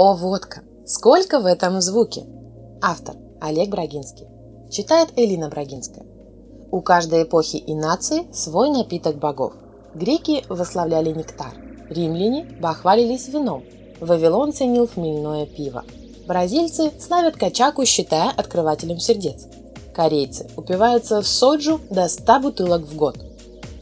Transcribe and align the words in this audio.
О, 0.00 0.14
водка! 0.14 0.62
Сколько 0.86 1.40
в 1.40 1.46
этом 1.46 1.80
звуке! 1.80 2.24
Автор 2.80 3.16
Олег 3.40 3.70
Брагинский. 3.70 4.28
Читает 4.70 5.08
Элина 5.16 5.48
Брагинская. 5.48 6.06
У 6.70 6.80
каждой 6.82 7.24
эпохи 7.24 7.56
и 7.56 7.74
нации 7.74 8.32
свой 8.32 8.70
напиток 8.70 9.16
богов. 9.16 9.54
Греки 9.96 10.44
восславляли 10.48 11.10
нектар, 11.10 11.52
римляне 11.90 12.44
бахвалились 12.60 13.26
вином, 13.26 13.64
Вавилон 13.98 14.52
ценил 14.52 14.86
хмельное 14.86 15.46
пиво. 15.46 15.82
Бразильцы 16.28 16.92
славят 17.00 17.34
качаку, 17.34 17.84
считая 17.84 18.30
открывателем 18.30 19.00
сердец. 19.00 19.48
Корейцы 19.92 20.48
упиваются 20.56 21.22
в 21.22 21.26
соджу 21.26 21.80
до 21.90 22.08
100 22.08 22.38
бутылок 22.38 22.82
в 22.82 22.94
год. 22.94 23.16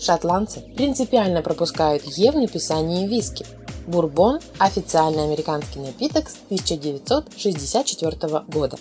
Шотландцы 0.01 0.61
принципиально 0.61 1.43
пропускают 1.43 2.05
«е» 2.05 2.33
в 2.33 2.37
написании 2.37 3.07
виски– 3.07 3.45
Бурбон– 3.87 4.41
официальный 4.59 5.23
американский 5.23 5.79
напиток 5.79 6.29
с 6.29 6.34
1964 6.47 8.42
года. 8.48 8.78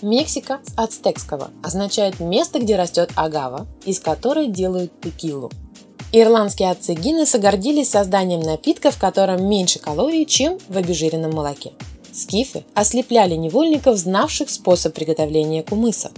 Мексика 0.00 0.60
с 0.64 0.72
ацтекского 0.76 1.50
означает 1.62 2.20
место, 2.20 2.58
где 2.58 2.76
растет 2.76 3.10
агава, 3.16 3.66
из 3.84 4.00
которой 4.00 4.48
делают 4.48 4.98
текилу. 5.00 5.50
Ирландские 6.12 6.70
отцы 6.70 6.94
Гиннесса 6.94 7.38
гордились 7.38 7.90
созданием 7.90 8.40
напитка, 8.40 8.90
в 8.90 8.98
котором 8.98 9.46
меньше 9.46 9.78
калорий, 9.78 10.24
чем 10.24 10.58
в 10.68 10.76
обезжиренном 10.76 11.32
молоке. 11.32 11.72
Скифы 12.12 12.64
ослепляли 12.74 13.34
невольников, 13.34 13.98
знавших 13.98 14.48
способ 14.48 14.94
приготовления 14.94 15.64
кумыса. 15.64 16.12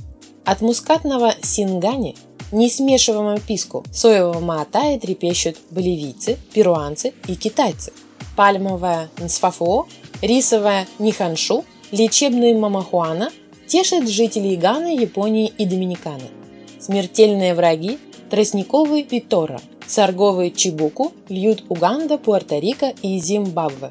От 0.45 0.61
мускатного 0.61 1.35
сингани, 1.43 2.17
несмешиваемого 2.53 3.41
писку, 3.41 3.85
соевого 3.93 4.39
маатая 4.39 4.99
трепещут 5.01 5.57
боливийцы, 5.71 6.39
перуанцы 6.53 7.15
и 7.27 7.35
китайцы– 7.35 7.93
пальмовая 8.39 9.09
нсфафо, 9.19 9.89
рисовая 10.23 10.87
ниханшу, 11.01 11.65
лечебная 11.91 12.57
мамахуана 12.57 13.33
тешат 13.67 14.09
жителей 14.09 14.57
Ганы, 14.57 14.97
Японии 14.97 15.53
и 15.59 15.67
Доминиканы. 15.67 16.31
Смертельные 16.79 17.53
враги– 17.55 17.99
тростниковый 18.31 19.03
питора, 19.03 19.61
сорговый 19.89 20.53
чебуку 20.53 21.13
льют 21.29 21.65
Уганда, 21.69 22.15
Пуэрто-Рико 22.15 22.95
и 23.03 23.19
Зимбабве. 23.19 23.91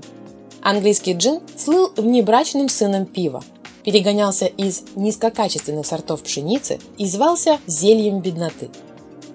Английский 0.62 1.12
джин 1.12 1.42
слыл 1.58 1.92
внебрачным 1.98 2.70
сыном 2.70 3.06
пива, 3.06 3.44
перегонялся 3.84 4.46
из 4.46 4.84
низкокачественных 4.96 5.86
сортов 5.86 6.24
пшеницы 6.24 6.80
и 6.98 7.06
звался 7.06 7.60
зельем 7.68 8.22
бедноты. 8.22 8.70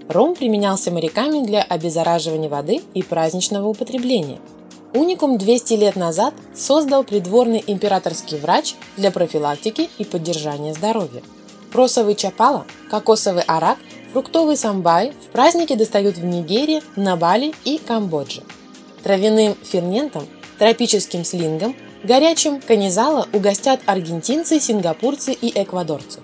Ром 0.09 0.35
применялся 0.35 0.91
моряками 0.91 1.45
для 1.45 1.63
обеззараживания 1.63 2.49
воды 2.49 2.81
и 2.95 3.03
праздничного 3.03 3.69
употребления– 3.69 4.39
Уникум 4.95 5.39
200 5.39 5.73
лет 5.75 5.97
назад 5.97 6.35
создал 6.55 7.03
придворный 7.03 7.65
императорский 7.67 8.39
врач 8.39 8.75
для 8.98 9.11
профилактики 9.11 9.89
и 9.97 10.05
поддержания 10.05 10.75
здоровья. 10.75 11.23
Просовый 11.73 12.15
чапала, 12.15 12.67
кокосовый 12.91 13.43
арак, 13.47 13.79
фруктовый 14.13 14.59
самбай 14.59 15.13
в 15.13 15.33
праздники 15.33 15.75
достают 15.75 16.19
в 16.19 16.25
Нигерии, 16.25 16.83
на 16.95 17.17
Бали 17.17 17.55
и 17.65 17.79
Камбодже. 17.79 18.43
Травяным 19.03 19.55
ферментом, 19.63 20.27
тропическим 20.59 21.25
слингом, 21.25 21.75
горячим 22.05 22.61
канизала 22.61 23.27
угостят 23.33 23.81
аргентинцы, 23.87 24.61
сингапурцы 24.61 25.33
и 25.33 25.59
эквадорцы. 25.59 26.20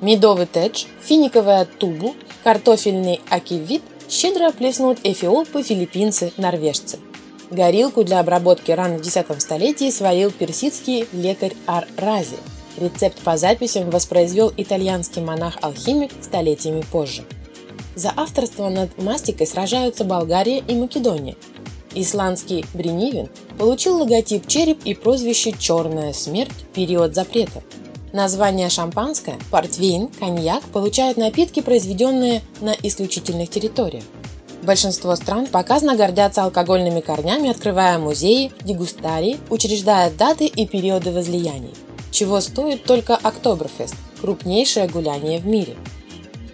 Медовый 0.00 0.46
тедж, 0.46 0.86
финиковая 1.02 1.66
тубу, 1.66 2.14
картофельный 2.42 3.20
акивит 3.28 3.82
щедро 4.08 4.50
плеснут 4.50 4.98
эфиопы, 5.04 5.62
филиппинцы, 5.62 6.32
норвежцы– 6.38 6.98
Горилку 7.50 8.04
для 8.04 8.20
обработки 8.20 8.72
ран 8.72 8.98
в 8.98 9.06
X 9.06 9.42
столетии 9.42 9.90
сварил 9.90 10.30
персидский 10.30 11.06
лекарь 11.12 11.54
Ар-Рази. 11.66 12.36
Рецепт 12.76 13.18
по 13.22 13.38
записям 13.38 13.88
воспроизвел 13.90 14.52
итальянский 14.54 15.22
монах-алхимик 15.22 16.12
столетиями 16.20 16.84
позже. 16.92 17.24
За 17.94 18.12
авторство 18.14 18.68
над 18.68 19.02
мастикой 19.02 19.46
сражаются 19.46 20.04
Болгария 20.04 20.58
и 20.58 20.74
Македония. 20.74 21.36
Исландский 21.94 22.66
Бринивин 22.74 23.30
получил 23.58 23.96
логотип 23.96 24.46
череп 24.46 24.84
и 24.84 24.94
прозвище 24.94 25.52
«Черная 25.58 26.12
смерть. 26.12 26.66
Период 26.74 27.14
запрета». 27.14 27.62
Название 28.12 28.68
шампанское, 28.68 29.38
портвейн, 29.50 30.08
коньяк 30.08 30.62
получают 30.64 31.16
напитки, 31.16 31.60
произведенные 31.60 32.42
на 32.60 32.74
исключительных 32.82 33.48
территориях. 33.48 34.04
Большинство 34.62 35.14
стран 35.16 35.46
показно 35.46 35.96
гордятся 35.96 36.44
алкогольными 36.44 37.00
корнями, 37.00 37.50
открывая 37.50 37.98
музеи, 37.98 38.52
дегустарии, 38.62 39.38
учреждая 39.50 40.10
даты 40.10 40.46
и 40.46 40.66
периоды 40.66 41.12
возлияний. 41.12 41.74
Чего 42.10 42.40
стоит 42.40 42.84
только 42.84 43.14
Октоберфест– 43.16 43.94
крупнейшее 44.20 44.88
гуляние 44.88 45.38
в 45.38 45.46
мире. 45.46 45.76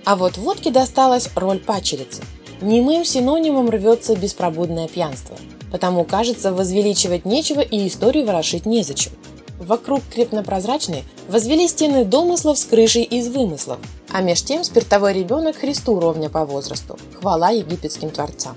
А 0.05 0.17
вот 0.17 0.37
водке 0.37 0.71
досталась 0.71 1.31
роль 1.35 1.59
пачерицы. 1.59 2.23
Немым 2.61 3.05
синонимом 3.05 3.71
рвется 3.71 4.15
беспробудное 4.15 4.89
пьянство. 4.89 5.37
Потому, 5.73 6.05
кажется, 6.05 6.53
возвеличивать 6.53 7.25
нечего 7.25 7.61
и 7.61 7.89
историю 7.89 8.27
ворошить 8.27 8.67
незачем– 8.67 9.13
Вокруг 9.59 10.03
крепно-прозрачной 10.13 11.05
возвели 11.29 11.69
стены 11.69 12.05
домыслов 12.05 12.59
с 12.59 12.65
крышей 12.65 13.05
из 13.05 13.29
вымыслов, 13.29 13.79
а 14.11 14.21
меж 14.21 14.43
тем 14.43 14.65
спиртовой 14.65 15.13
ребенок 15.13 15.57
Христу 15.57 16.01
ровня 16.01 16.29
по 16.29 16.45
возрасту. 16.45 16.99
Хвала 17.21 17.51
египетским 17.51 18.11
творцам. 18.11 18.57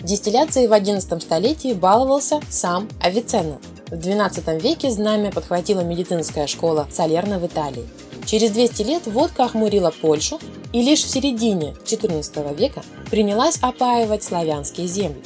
Дистилляцией 0.00 0.68
в 0.68 0.72
XI 0.72 1.20
столетии 1.20 1.72
баловался 1.72 2.40
сам 2.48 2.88
Авиценна. 3.00 3.58
В 3.88 3.94
XII 3.94 4.60
веке 4.60 4.90
знамя 4.90 5.32
подхватила 5.32 5.80
медицинская 5.80 6.46
школа 6.46 6.86
Салерна 6.92 7.38
в 7.38 7.46
Италии. 7.46 7.88
Через 8.24 8.50
200 8.52 8.82
лет 8.82 9.06
водка 9.06 9.44
охмурила 9.44 9.90
Польшу 9.90 10.38
и 10.72 10.82
лишь 10.82 11.02
в 11.02 11.08
середине 11.08 11.74
XIV 11.84 12.54
века 12.54 12.82
принялась 13.10 13.58
опаивать 13.60 14.22
славянские 14.22 14.86
земли. 14.86 15.22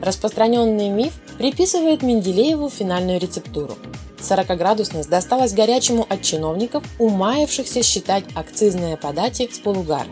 Распространенный 0.00 0.88
миф 0.88 1.12
приписывает 1.36 2.02
Менделееву 2.02 2.70
финальную 2.70 3.20
рецептуру. 3.20 3.76
40-градусность 4.20 5.08
досталась 5.08 5.52
горячему 5.52 6.06
от 6.08 6.22
чиновников, 6.22 6.84
умаявшихся 6.98 7.82
считать 7.82 8.24
акцизные 8.34 8.96
подати 8.96 9.48
с 9.52 9.58
полугара. 9.58 10.08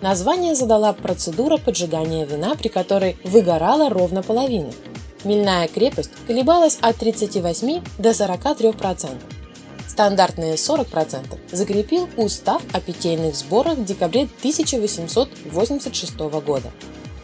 Название 0.00 0.54
задала 0.54 0.92
процедура 0.92 1.56
поджигания 1.56 2.24
вина, 2.24 2.54
при 2.54 2.68
которой 2.68 3.16
выгорала 3.24 3.90
ровно 3.90 4.22
половина. 4.22 4.70
Хмельная 5.22 5.66
крепость 5.66 6.10
колебалась 6.26 6.78
от 6.80 6.96
38 6.96 7.82
до 7.98 8.10
43%. 8.10 9.10
Стандартные 9.88 10.54
40% 10.54 11.38
закрепил 11.50 12.08
Устав 12.16 12.62
о 12.72 12.80
питейных 12.80 13.34
сборах 13.34 13.78
в 13.78 13.84
декабре 13.84 14.28
1886 14.38 16.16
года. 16.16 16.70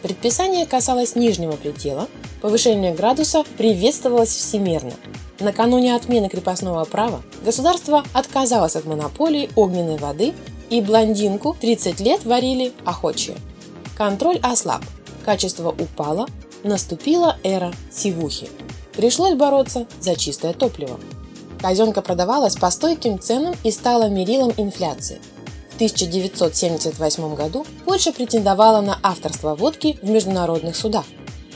Предписание 0.05 0.67
касалось 0.67 1.15
нижнего 1.15 1.53
предела, 1.53 2.07
повышение 2.39 2.93
градуса 2.93 3.43
приветствовалось 3.57 4.29
всемирно, 4.29 4.93
Накануне 5.39 5.95
отмены 5.95 6.29
крепостного 6.29 6.85
права 6.85 7.23
государство 7.43 8.05
отказалось 8.13 8.75
от 8.75 8.85
монополии 8.85 9.49
огненной 9.55 9.97
воды 9.97 10.35
и 10.69 10.79
блондинку 10.79 11.57
30 11.59 12.01
лет 12.01 12.23
варили 12.23 12.71
охочие. 12.85 13.35
Контроль 13.97 14.39
ослаб, 14.43 14.83
качество 15.25 15.71
упало, 15.71 16.27
наступила 16.63 17.39
эра 17.41 17.73
сивухи. 17.91 18.47
Пришлось 18.93 19.33
бороться 19.33 19.87
за 19.99 20.15
чистое 20.15 20.53
топливо. 20.53 20.99
Казенка 21.59 22.03
продавалась 22.03 22.55
по 22.55 22.69
стойким 22.69 23.19
ценам 23.19 23.55
и 23.63 23.71
стала 23.71 24.07
мерилом 24.07 24.53
инфляции. 24.55 25.19
В 25.75 25.77
1978 25.77 27.35
году 27.35 27.65
Польша 27.83 28.13
претендовала 28.13 28.79
на 28.79 28.97
авторство 29.03 29.55
водки 29.55 29.99
в 30.01 30.09
международных 30.09 30.73
судах. 30.73 31.03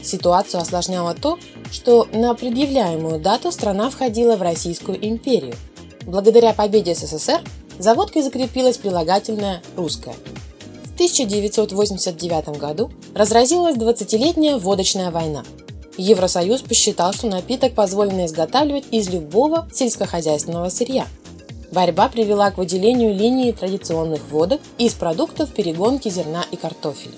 Ситуацию 0.01 0.59
осложняло 0.59 1.15
то, 1.15 1.39
что 1.71 2.05
на 2.11 2.33
предъявляемую 2.33 3.21
дату 3.21 3.49
страна 3.49 3.89
входила 3.89 4.35
в 4.35 4.41
Российскую 4.41 4.97
империю. 5.07 5.53
Благодаря 6.05 6.51
победе 6.51 6.95
СССР 6.95 7.41
за 7.77 7.93
водкой 7.93 8.21
закрепилась 8.21 8.77
прилагательное 8.77 9.63
«русское». 9.77 10.15
В 10.83 10.93
1989 10.95 12.59
году 12.59 12.91
разразилась 13.15 13.77
20-летняя 13.77 14.57
водочная 14.57 15.11
война. 15.11 15.45
Евросоюз 15.95 16.59
посчитал, 16.59 17.13
что 17.13 17.27
напиток 17.27 17.73
позволено 17.73 18.25
изготавливать 18.25 18.85
из 18.91 19.07
любого 19.07 19.69
сельскохозяйственного 19.73 20.67
сырья. 20.67 21.07
Борьба 21.71 22.09
привела 22.09 22.49
к 22.49 22.57
выделению 22.57 23.13
линии 23.13 23.51
традиционных 23.51 24.21
водок 24.31 24.59
из 24.79 24.93
продуктов 24.93 25.53
перегонки 25.53 26.09
зерна 26.09 26.43
и 26.51 26.55
картофеля. 26.55 27.15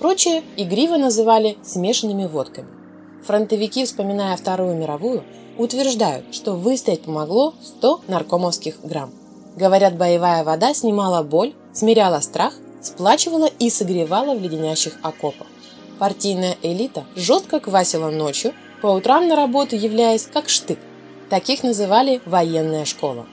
Прочие 0.00 0.42
игриво 0.56 0.96
называли 0.96 1.56
смешанными 1.62 2.26
водками. 2.26 2.66
Фронтовики, 3.24 3.84
вспоминая 3.84 4.36
Вторую 4.36 4.74
мировую, 4.74 5.22
утверждают, 5.56 6.34
что 6.34 6.54
выстоять 6.54 7.02
помогло 7.02 7.54
100 7.62 8.00
наркомовских 8.08 8.80
грамм. 8.82 9.12
Говорят, 9.56 9.96
боевая 9.96 10.42
вода 10.42 10.74
снимала 10.74 11.22
боль, 11.22 11.54
смиряла 11.72 12.18
страх, 12.18 12.54
сплачивала 12.82 13.46
и 13.46 13.70
согревала 13.70 14.34
в 14.34 14.42
леденящих 14.42 14.98
окопах. 15.02 15.46
Партийная 16.00 16.56
элита 16.62 17.04
жестко 17.14 17.60
квасила 17.60 18.10
ночью, 18.10 18.52
по 18.82 18.88
утрам 18.88 19.28
на 19.28 19.36
работу 19.36 19.76
являясь 19.76 20.26
как 20.26 20.48
штык. 20.48 20.80
Таких 21.30 21.62
называли 21.62 22.20
«военная 22.26 22.84
школа». 22.84 23.26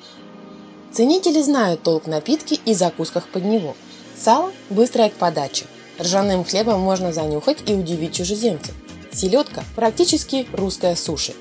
Ценители 0.93 1.41
знают 1.41 1.83
толк 1.83 2.05
напитки 2.05 2.59
и 2.65 2.73
закусках 2.73 3.27
под 3.29 3.45
него. 3.45 3.75
Сало 4.17 4.51
быстрое 4.69 5.09
к 5.09 5.13
подаче. 5.13 5.65
Ржаным 5.97 6.43
хлебом 6.43 6.81
можно 6.81 7.13
занюхать 7.13 7.69
и 7.69 7.73
удивить 7.73 8.15
чужеземцев. 8.15 8.75
Селедка– 9.11 9.63
практически 9.75 10.47
русская 10.51 10.95
суши. 10.95 11.33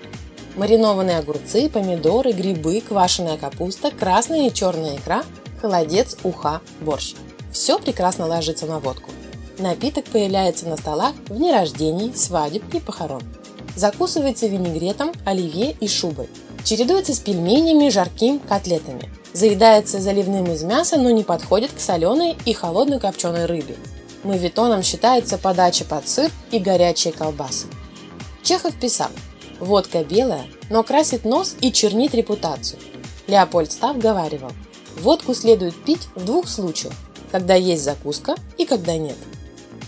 Маринованные 0.56 1.18
огурцы, 1.18 1.68
помидоры, 1.68 2.32
грибы, 2.32 2.80
квашеная 2.80 3.38
капуста, 3.38 3.90
красная 3.90 4.48
и 4.48 4.54
черная 4.54 4.96
икра, 4.96 5.24
холодец, 5.60 6.16
уха, 6.22 6.60
борщ. 6.80 7.14
Все 7.52 7.78
прекрасно 7.78 8.26
ложится 8.26 8.66
на 8.66 8.78
водку. 8.78 9.10
Напиток 9.58 10.04
появляется 10.06 10.68
на 10.68 10.76
столах 10.76 11.14
в 11.28 11.36
дни 11.36 11.52
рождений, 11.52 12.12
свадеб 12.14 12.62
и 12.72 12.80
похорон. 12.80 13.22
Закусывается 13.76 14.46
винегретом, 14.46 15.12
оливье 15.24 15.76
и 15.80 15.88
шубой. 15.88 16.28
Чередуется 16.64 17.14
с 17.14 17.18
пельменями, 17.18 17.88
жарким, 17.88 18.38
котлетами. 18.38 19.10
Заедается 19.32 20.00
заливным 20.00 20.50
из 20.52 20.62
мяса, 20.62 20.98
но 20.98 21.10
не 21.10 21.22
подходит 21.22 21.72
к 21.72 21.80
соленой 21.80 22.36
и 22.44 22.52
холодной 22.52 23.00
копченой 23.00 23.46
рыбе. 23.46 23.76
Мавитоном 24.24 24.82
считается 24.82 25.38
подача 25.38 25.84
под 25.84 26.08
сыр 26.08 26.30
и 26.50 26.58
горячие 26.58 27.12
колбасы. 27.12 27.66
Чехов 28.42 28.74
писал, 28.74 29.10
водка 29.58 30.04
белая, 30.04 30.44
но 30.68 30.82
красит 30.82 31.24
нос 31.24 31.56
и 31.60 31.72
чернит 31.72 32.14
репутацию. 32.14 32.80
Леопольд 33.26 33.72
Став 33.72 33.96
говаривал, 33.98 34.52
водку 35.00 35.34
следует 35.34 35.74
пить 35.84 36.08
в 36.14 36.24
двух 36.24 36.48
случаях, 36.48 36.92
когда 37.30 37.54
есть 37.54 37.84
закуска 37.84 38.34
и 38.58 38.66
когда 38.66 38.96
нет. 38.96 39.16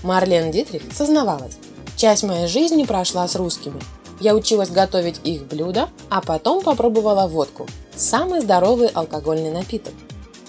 Марлен 0.03 0.51
Дитрих 0.51 0.83
сознавалась, 0.93 1.59
часть 1.97 2.23
моей 2.23 2.47
жизни 2.47 2.85
прошла 2.85 3.29
с 3.29 3.37
русскими. 3.37 3.81
Я 4.23 4.35
училась 4.35 4.71
готовить 4.71 5.21
их 5.25 5.47
блюда, 5.47 5.89
а 6.09 6.21
потом 6.21 6.63
попробовала 6.63 7.27
водку. 7.27 7.67
Самый 7.95 8.41
здоровый 8.41 8.89
алкогольный 8.89 9.51
напиток– 9.51 9.93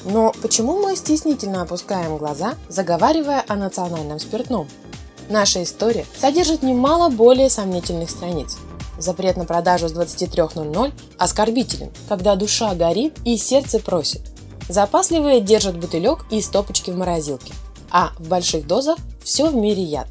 но 0.06 0.34
почему 0.42 0.80
мы 0.80 0.96
стеснительно 0.96 1.62
опускаем 1.62 2.18
глаза, 2.18 2.56
заговаривая 2.68 3.44
о 3.48 3.56
национальном 3.56 4.20
спиртном? 4.20 4.68
Наша 5.30 5.64
история 5.64 6.06
содержит 6.20 6.62
немало 6.62 7.10
более 7.10 7.50
сомнительных 7.50 8.10
страниц. 8.10 8.58
Запрет 8.98 9.38
на 9.38 9.46
продажу 9.46 9.88
с 9.88 9.94
23.00 9.94 10.92
оскорбителен, 11.18 11.92
когда 12.10 12.36
душа 12.36 12.76
горит 12.76 13.18
и 13.24 13.38
сердце 13.38 13.80
просит. 13.80 14.22
Запасливые 14.68 15.42
держат 15.42 15.78
бутылек 15.78 16.26
и 16.30 16.42
стопочки 16.42 16.92
в 16.92 16.98
морозилке, 16.98 17.54
а 17.90 18.12
в 18.20 18.28
больших 18.28 18.68
дозах 18.68 18.98
все 19.24 19.50
в 19.50 19.56
мире 19.56 19.84
яд. 19.84 20.08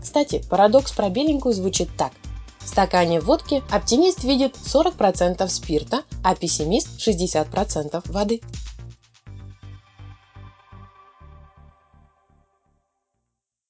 Кстати, 0.00 0.42
парадокс 0.48 0.92
про 0.92 1.08
беленькую 1.08 1.54
звучит 1.54 1.88
так. 1.96 2.12
В 2.64 2.68
стакане 2.68 3.20
водки 3.20 3.62
оптимист 3.70 4.22
видит 4.22 4.56
40% 4.56 5.48
спирта, 5.48 6.02
а 6.22 6.34
пессимист 6.34 6.88
60% 6.98 8.10
воды. 8.12 8.40